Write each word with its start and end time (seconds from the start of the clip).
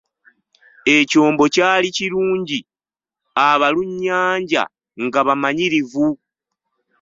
Ekyombo 0.97 1.43
kyali 1.55 1.87
kirungi, 1.97 2.59
abalunnyanja 3.49 4.63
nga 5.05 5.19
bamanyirivu. 5.27 6.07